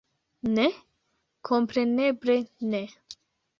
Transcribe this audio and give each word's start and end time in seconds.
Ne, 0.53 0.63
kompreneble 1.51 2.41
ne! 2.73 2.83